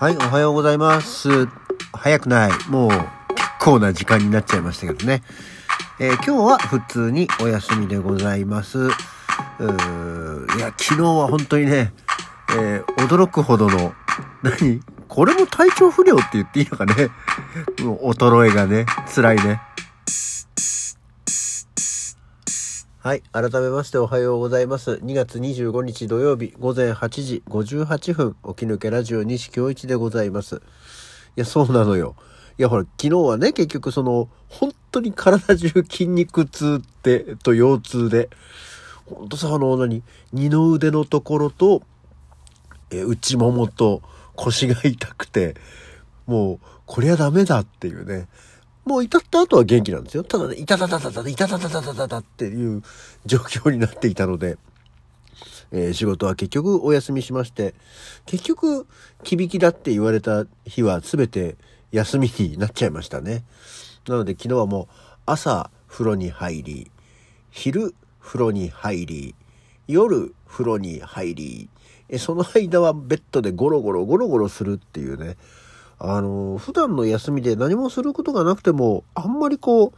[0.00, 1.28] はい、おはようございます。
[1.92, 2.52] 早くない。
[2.68, 3.04] もう、結
[3.58, 5.24] 構な時間になっちゃいましたけどね。
[5.98, 8.78] えー今日は普通にお休みでございます。
[8.78, 11.92] うーいや、昨日は本当にね、
[12.50, 13.92] えー驚くほどの、
[14.44, 14.82] 何？
[15.08, 17.08] これも体調不良って言っていいのかね？
[17.82, 19.60] もう衰えがね、辛いね。
[23.00, 23.22] はい。
[23.30, 24.94] 改めましておはようございます。
[24.94, 30.56] 2月25日土曜日午前8時58分、起き抜けラジオ西京一でございます。
[30.56, 30.60] い
[31.36, 32.16] や、そうなのよ。
[32.58, 38.30] いや、ほら、昨日はね、結局その、本当に体中筋肉痛って、と腰痛で、
[39.06, 40.02] ほんとさ、あの、何
[40.32, 41.82] 二の腕のところと、
[42.90, 44.02] え内ももと
[44.34, 45.54] 腰が痛くて、
[46.26, 48.26] もう、こりゃダメだっていうね。
[48.88, 50.24] もう至った後は元気なんですよ。
[50.24, 52.82] ただね、いたたたたた、いたたたたたたたっていう
[53.26, 54.56] 状況になっていたので、
[55.70, 57.74] えー仕事は結局お休みしまして、
[58.24, 58.86] 結局、
[59.24, 61.56] きびきだって言われた日は全て
[61.92, 63.44] 休みになっちゃいましたね。
[64.08, 64.86] なので昨日はもう
[65.26, 66.90] 朝風呂に入り、
[67.50, 69.34] 昼風呂に入り、
[69.86, 71.68] 夜風呂に入り、
[72.18, 75.36] その間はベッドでゴロゴロゴロゴロするっていうね。
[75.98, 79.92] あの、普段の休みで何もすることがなくても、あんまりこう、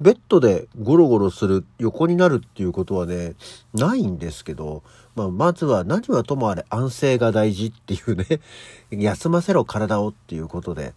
[0.00, 3.34] ベッドでゴロゴロする、横になるっていうことはね、
[3.72, 4.82] ないんですけど、
[5.14, 8.40] まあ、まずは何はともあれ安静が大事っていうね、
[8.90, 10.94] 休ませろ体をっていうことで、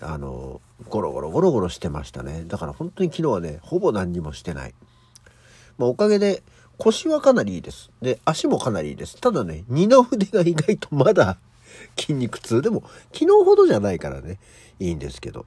[0.00, 2.44] あの、ゴロゴロゴロゴロしてましたね。
[2.46, 4.74] だから本当に昨日はね、ほぼ何にもしてない。
[5.78, 6.42] まあ、おかげで
[6.78, 7.90] 腰はかなりいいです。
[8.00, 9.20] で、足もかなりいいです。
[9.20, 11.38] ただね、二の腕が意外とまだ
[11.98, 12.62] 筋肉痛？
[12.62, 12.82] でも、
[13.12, 14.38] 昨日ほどじゃないからね、
[14.78, 15.46] いいんですけど。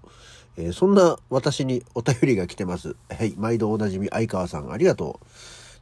[0.58, 2.96] えーそんな私にお便りが来てます。
[3.10, 5.20] はい、毎度おなじみ相川さんありがと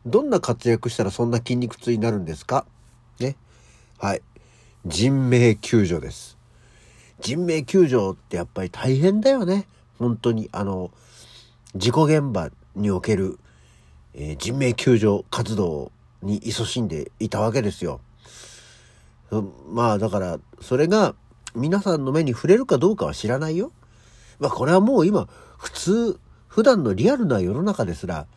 [0.05, 0.09] う。
[0.09, 2.65] どんな活躍したらそんな筋肉痛になるんですか？
[3.19, 3.35] ね。
[3.97, 4.21] はい。
[4.85, 6.37] 人命救助です。
[7.19, 9.67] 人命救助ってやっぱり大変だよね。
[9.97, 10.91] 本当に、あの、
[11.75, 13.39] 事故現場における、
[14.13, 15.91] えー人命救助活動
[16.21, 17.99] に勤しんでいたわけですよ。
[19.69, 21.15] まあだから、それが
[21.55, 23.71] 皆さんの目に触れるかどうかは知らないよ。
[24.39, 25.27] まあこれはもう今、
[25.57, 28.27] 普通、普段のリアルな世の中ですら、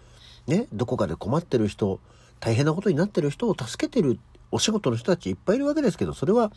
[0.46, 2.00] ね、どこかで困ってる人、
[2.40, 4.18] 大変なことになってる人を助けてる
[4.50, 6.52] お仕事の人たちいっぱいいるわけですけど、それは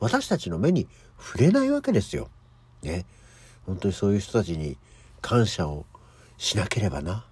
[0.00, 2.28] 私たちの目に触れないわけですよ。
[2.82, 3.06] ね。
[3.66, 4.76] 本当にそういう人たちに
[5.20, 5.86] 感謝を
[6.38, 7.26] しなければな、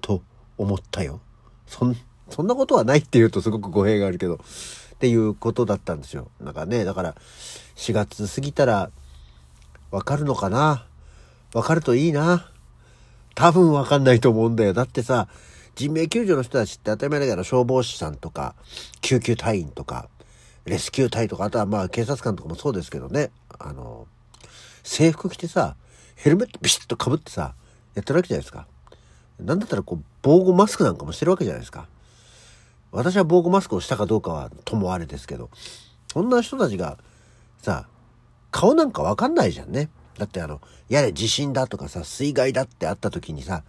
[0.00, 0.22] と
[0.58, 1.20] 思ったよ。
[1.66, 1.96] そん、
[2.30, 4.38] そんなことはないって言うとすごく語弊があるけど、
[4.96, 6.28] っていうことだったんですよ。
[6.40, 7.14] なんかね、だから
[7.76, 8.90] 4月過ぎたら
[9.90, 10.86] わかるのかな？
[11.52, 12.50] わかるといいな？
[13.34, 14.72] 多分わかんないと思うんだよ。
[14.72, 15.28] だってさ、
[15.74, 18.54] 人命救助の人たちって当たり前だけど消防士さんとか、
[19.02, 20.08] 救急隊員とか、
[20.64, 23.30] レスキュー隊とか、あとはまあ警察官とかもそうですけどね。
[23.58, 24.06] あの、
[24.82, 25.76] 制服着てさ、
[26.14, 27.54] ヘルメットビシッと被ってさ、
[27.94, 28.66] やってるわけじゃないですか。
[29.38, 31.86] なんだったらこう、防護マスクなんかもしてるわけじゃないですか。
[32.96, 35.50] 私は防護マスクをしたかどうかはともあれですけど、
[36.10, 36.96] そんな人たちが
[37.58, 37.86] さ、
[38.50, 39.90] 顔なんかわかんないじゃんね。
[40.16, 43.64] だってあの、やれ地震だとかさ、水害だってあった時にさ、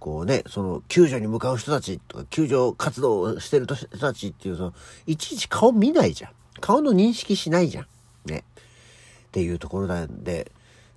[0.00, 4.74] こうね、その救助に向かう人たちとか、救助活動をしてる人たちっていう、その、
[5.06, 6.32] いちいち顔見ないじゃん。
[6.60, 7.86] 顔の認識しないじゃん。
[8.24, 8.42] ね。
[9.28, 10.50] っていうところなんで、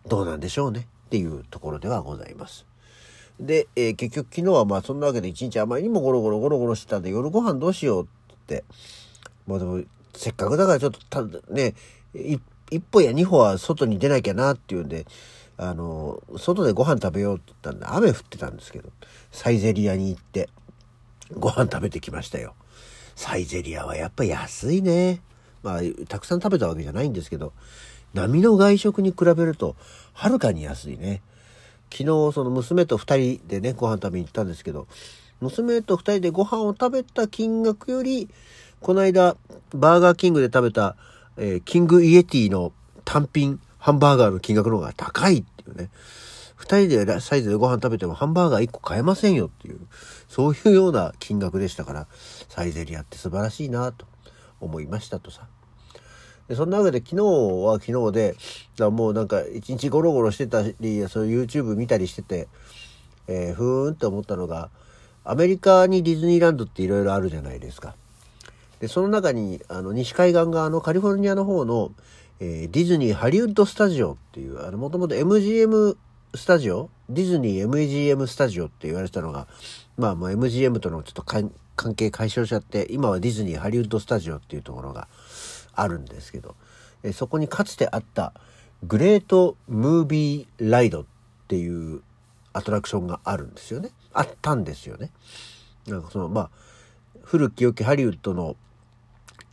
[0.08, 0.88] どうなんでしょうね。
[1.06, 2.66] っていうところではございます。
[3.40, 8.08] で、えー結局昨日はまあそんなわけで一日あまりにもゴロゴロゴロゴロしてたんで夜ご飯どうしようっ
[8.48, 8.64] て。
[9.46, 9.84] もうでも
[10.16, 11.22] せっかくだからちょっとた
[11.52, 11.74] ね、
[12.14, 12.40] 一
[12.80, 15.06] 歩や二歩は外に出なきゃなっていうんで、
[15.58, 18.90] あの、外でご飯食べようって言ったんで雨降ってたんですけど、
[19.32, 20.50] サイゼリアに行って
[21.36, 22.54] ご飯食べてきましたよ。
[23.16, 25.22] サイゼリアはやっぱ安いね。
[25.62, 27.54] まあ、たくさん食べたわけじゃないんですけど、
[28.14, 29.76] 波の外食に比べると
[30.14, 31.22] はるかに安いね。
[31.96, 34.88] 昨日その娘と二人でねご飯食べに行ったんですけど
[35.42, 38.30] 娘と二人でご飯を食べた金額より
[38.82, 39.38] この間
[39.76, 40.96] バーガーキングで食べた、
[41.38, 42.74] えーキングイエティの
[43.06, 45.90] 単品ハンバーガーの金額の方が高いっていうね。
[46.56, 49.80] 二人でサイズでご飯食べてもハンバーガー一個買えませんよっていう
[50.30, 52.08] そういうような金額でしたから
[52.48, 54.06] サイゼリアって素晴らしいなと
[54.62, 55.48] 思いましたとさ。
[56.48, 58.36] でそんなわけで昨日は昨日で、
[58.78, 62.48] だもうなんか一日ゴロゴロしてたり、そう YouTube 見たりしてて、
[63.28, 64.70] えーふーんって思ったのが、
[65.24, 67.96] アメリカにディズニーランドっていろいろあるじゃないですか。
[68.80, 71.92] で、その中に、あの、西海岸側のカリフォルニアの方の、
[72.40, 75.96] えーディズニーハリウッドスタジオっていう、あの、もともと MGM
[76.36, 76.90] スタジオ？
[77.10, 79.48] ディズニー MGM スタジオって言われてたのが、
[79.98, 85.08] まあもう MGM とのちょっと関関係解消しちゃって、今はディズニーハリウッドスタジオっていうところが
[85.74, 86.56] あるんですけど、
[87.04, 88.34] えそこにかつてあった
[88.84, 91.06] グレートムービーライドっ
[91.48, 92.02] ていう
[92.54, 93.90] アトラクションがあるんですよね。
[94.14, 95.12] あったんですよね。
[95.88, 96.50] なんかその、まあ、
[97.24, 98.56] 古き良きハリウッドの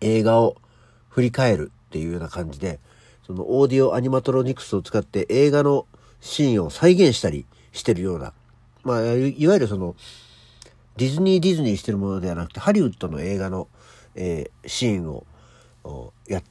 [0.00, 0.56] 映画を
[1.08, 2.78] 振り返るっていうような感じで、
[3.26, 5.86] そのオーディオアニマトロニクスを使って映画の
[6.20, 8.32] シーンを再現したりしてるような、
[8.82, 9.96] まあ、いわゆるその、
[11.00, 13.68] ディズニーディズニーしてるものではなくて、ハリウッドの映画の、
[14.14, 15.24] えー、シーンを
[16.28, 16.42] や、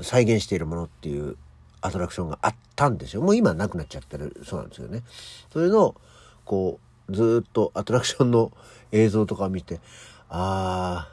[0.00, 1.36] 再現しているものっていう
[1.82, 3.20] アトラクションがあったんですよ。
[3.20, 5.02] もう今なくなっちゃってるそうなんですよね。
[5.52, 5.94] それの、
[6.46, 8.50] こう、ずっとアトラクションの
[8.92, 9.78] 映像とかを見て、
[10.30, 11.10] あ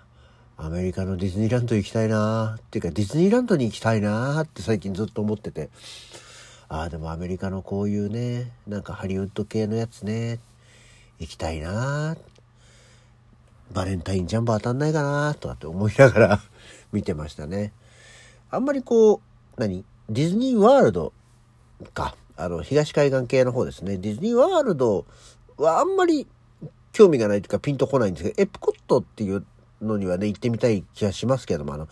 [0.55, 5.69] あ、アメリカのディズニーランド行きたいなっていうかディズニーランドに行きたいなって最近ずっと思ってて、
[6.69, 10.39] ああ、でもアメリカのこういうね、なんかハリウッド系のやつね、
[11.19, 12.38] 行きたいなって
[13.71, 16.41] バレンタインジャンボ当たんないかなとかって思いながら
[16.91, 17.73] 見てましたね。
[18.49, 19.19] あんまりこう、
[19.57, 19.85] 何？
[20.09, 21.13] ディズニーワールド
[21.93, 22.15] か。
[22.35, 23.97] あの、東海岸系の方ですね。
[23.97, 25.05] ディズニーワールド
[25.57, 26.25] はあんまり
[26.93, 29.45] 興味がないというかピンとこないんですけど、エプコットっていう
[29.81, 31.87] のにはね、行ってみたい気がしますけども、あの、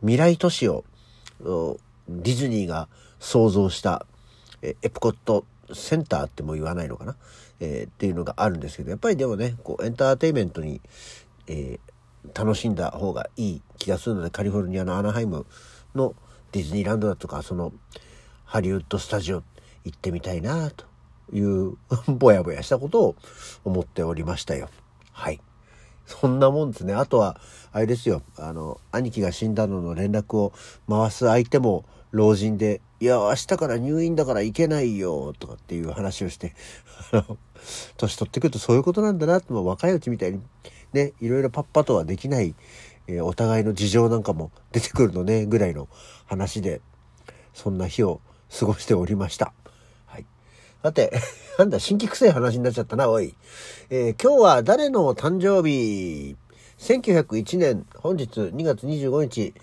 [0.00, 0.84] 未来都市を
[1.40, 2.88] ディズニーが
[3.20, 4.06] 創造した
[4.62, 7.16] エプコットセンターっても言わないのかな、
[7.60, 10.80] えー、っていうのがあるんですけど、やっぱりでもね、こうエンターテインメントに、
[11.46, 15.46] えー、楽しんだ方がいい気がするので、カリフォルニアのアナハイム
[15.94, 16.14] の
[16.52, 17.72] ディズニーランドだとか、その
[18.44, 19.42] ハリウッドスタジオ
[19.84, 20.86] 行ってみたいなと
[21.32, 21.76] いう
[22.08, 23.16] ぼやぼやしたことを
[23.64, 24.68] 思っておりましたよ。
[25.12, 25.40] はい。
[26.06, 26.94] そんなもんですね。
[26.94, 27.38] あとは、
[27.70, 28.22] あれですよ。
[28.38, 30.52] あの、兄貴が死んだのの連絡を
[30.88, 36.54] 回す相手も老人で、いや、明日から入院だから行けないよ、とかっていう話をして、
[37.12, 37.38] あの、
[37.96, 40.40] 年取ってくるとそういうことなんだなって、若いうちみたいに、
[40.92, 42.56] ね、いろいろパッパとはできない、
[43.06, 45.88] えー、お互いの事情なんかも出てくるのね、ぐらいの
[46.26, 46.80] 話で、
[47.54, 48.20] そんな日を
[48.58, 49.52] 過ごしておりました。
[50.06, 50.26] はい。
[50.82, 51.12] さて、
[51.56, 53.36] なんだ、新規臭い話になっちゃったな、おい。
[53.90, 56.36] えー、今日は誰の誕生日
[56.80, 59.54] ?1901 年、本日2月25日、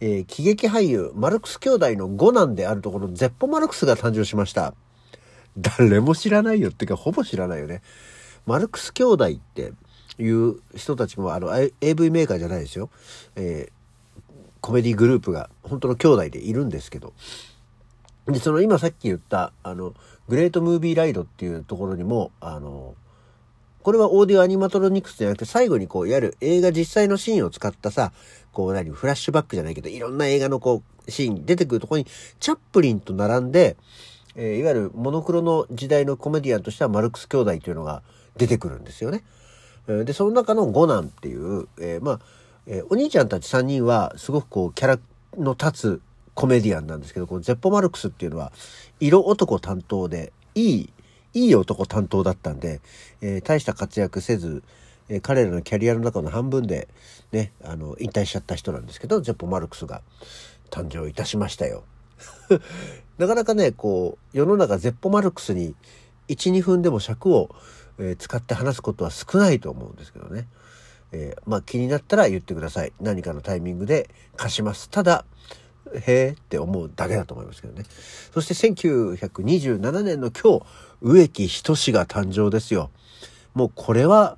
[0.00, 4.74] えー、喜劇俳優、マルクス兄弟の五男であるところ、ゼッポ・マルクスが誕生しました。
[5.58, 7.82] 誰も知らないよっていうか、ほぼ知らないよね。
[8.46, 9.72] マルクス兄弟って
[10.18, 11.50] いう人たちも、あの、
[11.80, 12.88] AV メーカーじゃないですよ。
[13.36, 17.12] えー、コメディグループが、本当の兄弟でいるんですけど、
[18.26, 19.94] で、その今さっき言った、あの、
[20.28, 22.94] グレートムービーライドっていうところにも、あの、
[23.82, 28.12] これはオーディオアニマトロニクスじゃなくて、最後にこう、いわゆる映画実際のシーンを使ったさ、
[28.52, 32.06] こう何、フラッシュバックじゃないけど、いろんな映画のこう、シーン出てくるところに、
[32.40, 33.76] チャップリンと並んで、
[34.36, 38.02] えー、いわゆるモノクロの時代のコメディアンとしてはマルクス兄弟というのが
[38.36, 39.24] 出てくるんですよね。
[39.86, 42.20] で、その中の五男っていう、えー、まあ、
[42.66, 44.98] えー、お兄ちゃんたち3人はすごくこう、キャラ
[45.36, 46.02] の立つ
[46.34, 48.52] コメディアンなんですけど、このゼッポ・マルクスっていうのは、
[49.00, 50.90] 色男担当で、いい、
[51.34, 52.80] いい男担当だったんで、
[53.20, 54.62] えー、大した活躍せず、
[55.08, 56.88] えー、彼らのキャリアの中の半分で、
[57.32, 60.02] ね、あの、引退しちゃった人なんですけど、ゼッポ・マルクスが
[60.70, 61.84] 誕生いたしましたよ。
[63.18, 65.74] なかなかね、こう、世の中ゼッポ・マルクスに
[66.28, 67.50] 1、2分でも尺を、
[67.98, 70.48] えー、使って話すことは少ないと思うんですけどね。
[71.12, 72.92] えー、まあ気になったら言ってください。
[73.00, 74.88] 何かのタイミングで貸します。
[74.90, 75.24] ただ、
[75.94, 77.84] へえって思うだけだと思いますけどね。
[78.32, 80.66] そして1927年の今日、
[81.00, 82.90] 植木仁が誕生ですよ。
[83.54, 84.36] もうこれは、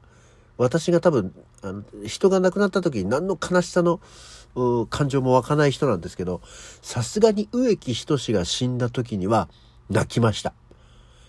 [0.57, 4.01] 私が多分、あの人が亡くなった時に何の悲しさの
[4.91, 6.41] 感情も湧かない人なんですけど、
[6.83, 9.49] さすがに植木仁が死んだ時には
[9.91, 10.55] 泣きました。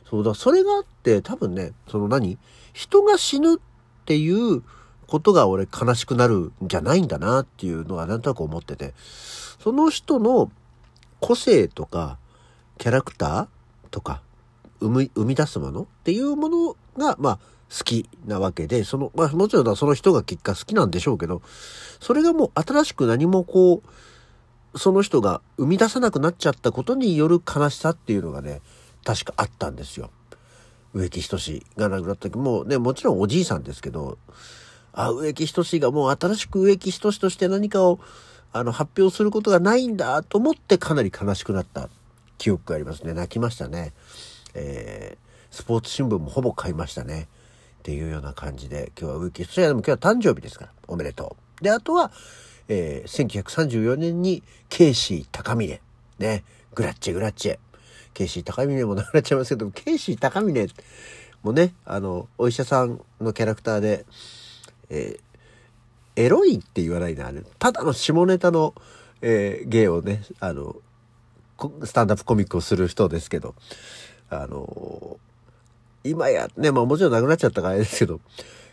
[0.09, 2.37] そうだ、それがあって多分ね、その何？
[2.73, 3.57] 人が死ぬっ
[4.05, 4.63] ていう
[5.07, 8.93] ことが俺悲しくなるんじゃないんだなっていうのはなんとなく思ってて、
[9.59, 10.51] その人の
[11.19, 12.17] 個性とか、
[12.77, 13.47] キャラクター
[13.91, 14.21] とか、
[14.79, 17.39] 生み、生み出すものっていうものが、まあ、
[17.75, 21.41] 好きなわけで、その、まあ、もちろんその人が結果好きなんでしょうけど、
[21.99, 23.81] それがもう新しく何もこ
[24.73, 28.61] う、その人が生み出さなくなっちゃったことによる悲しさっていうのがね、
[29.03, 30.11] 確かあったんですよ。
[30.93, 34.17] 植木仁が亡くなった時もね、もちろんおじいさんですけど、
[34.93, 37.99] あ、植木仁がもう新しく植木仁として何かを
[38.53, 41.89] あの、発表することがないんだと思ってかなり悲しくなった
[42.37, 43.13] 記憶がありますね。
[43.13, 43.93] 泣きましたね。
[44.53, 47.27] えー、スポーツ新聞もほぼ買いましたね。
[47.79, 51.63] っていうような感じで、今日はウキ、それでも今日は誕生日ですから、おめでとう。
[51.63, 52.11] で、あとは、
[52.67, 55.81] えー、1934年にケイシー高峰、
[56.19, 56.43] ね、
[56.75, 57.57] グラッチェグラッチェ。
[58.13, 60.67] ケイシー高峰も亡くなっちゃいますけど、ケイシー高峰
[61.41, 64.05] もね、あの、お医者さんのキャラクターで、
[64.93, 65.33] えー
[66.15, 67.41] エロいって言わないな、あれ。
[67.59, 68.75] ただの下ネタの、
[69.21, 70.75] えー、芸をね、あの、
[71.83, 73.55] スタンダップコミックをする人ですけど、
[74.29, 75.17] あの
[76.03, 78.19] 今や、ね、まあもちろんなくなっちゃったからあれですけど、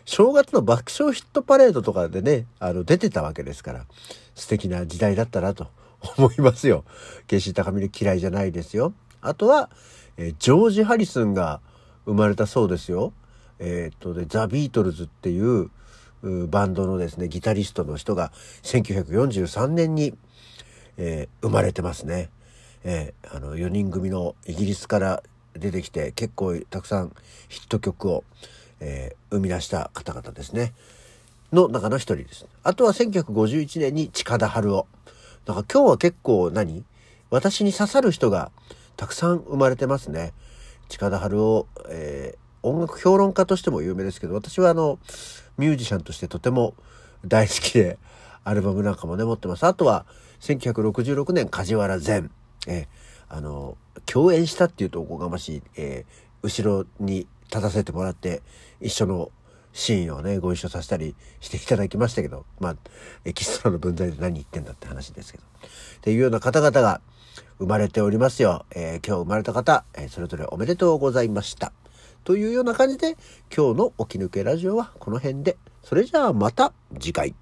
[0.05, 3.85] 正月の爆笑ヒットパレードとかでね、あの、出てたわけですから、
[4.35, 5.67] 素敵な時代だったなと
[6.17, 6.83] 思いますよ。
[7.27, 8.93] 決して高見る嫌いじゃないですよ。
[9.21, 9.69] あとは、
[10.17, 11.61] えー、ジョージ・ハリスンが
[12.05, 13.13] 生まれたそうですよ。
[13.59, 15.69] えー、っとで、ザ・ビートルズっていう
[16.23, 18.31] バンドのですね、ギタリストの人が
[18.63, 20.13] 1943年に、
[20.97, 22.29] えー、生まれてますね。
[22.83, 25.23] えー、あの、4人組のイギリスから
[25.53, 27.11] 出てきて結構たくさん
[27.49, 28.23] ヒット曲を、
[28.79, 30.73] えー、生み出した方々ですね。
[31.51, 32.45] の中の一人です。
[32.63, 34.87] あとは1951年に近田春夫。
[35.45, 36.85] だから今日は結構何？
[37.29, 38.51] 私に刺さる人が
[38.97, 40.33] たくさん生まれてますね。
[40.87, 44.99] 近田春夫、えー、音楽評論家としても有名ですけど、私はあの、
[45.61, 46.73] ミュージシャンとしてとても
[47.23, 47.99] 大好きで、
[48.43, 49.65] アルバムなんかもね、持ってます。
[49.65, 50.07] あとは、
[50.39, 52.31] 1966年、梶原善。
[52.67, 52.87] えー、
[53.29, 53.77] あの、
[54.07, 58.41] 共演したっていうとおこがましい、えー、後ろに立たせてもらって、
[58.81, 59.31] 一緒の
[59.71, 62.75] シーンをね、ご一緒させたりしていただきましたけど、まあ、
[63.23, 65.43] エキストラの分際で何言ってんだって話ですけど。
[65.43, 67.01] っていうような方々が
[67.59, 68.65] 生まれておりますよ。
[68.71, 71.71] えー、今日生まれた方、えー、それぞれおめでとうございました。
[72.23, 73.17] というような感じで、
[73.55, 75.57] 今日の起き抜けラジオはこの辺で。
[75.83, 77.35] それじゃあまた次回。